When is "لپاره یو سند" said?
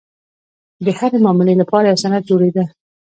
1.61-2.23